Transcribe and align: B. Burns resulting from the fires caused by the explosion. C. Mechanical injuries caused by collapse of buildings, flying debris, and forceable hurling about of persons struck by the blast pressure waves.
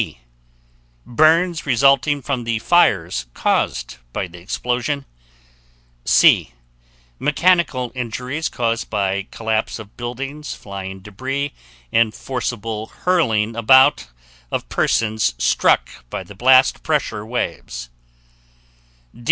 B. 0.01 0.17
Burns 1.05 1.67
resulting 1.67 2.23
from 2.23 2.43
the 2.43 2.57
fires 2.57 3.27
caused 3.35 3.97
by 4.11 4.25
the 4.25 4.39
explosion. 4.39 5.05
C. 6.05 6.53
Mechanical 7.19 7.91
injuries 7.93 8.49
caused 8.49 8.89
by 8.89 9.27
collapse 9.29 9.77
of 9.77 9.95
buildings, 9.97 10.55
flying 10.55 11.01
debris, 11.01 11.53
and 11.91 12.15
forceable 12.15 12.87
hurling 12.87 13.55
about 13.55 14.07
of 14.49 14.67
persons 14.69 15.35
struck 15.37 16.03
by 16.09 16.23
the 16.23 16.33
blast 16.33 16.81
pressure 16.81 17.23
waves. 17.23 17.91